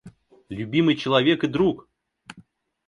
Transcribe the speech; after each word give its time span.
Любимый 0.49 0.95
человек 0.95 1.43
и 1.43 1.47
друг! 1.47 1.87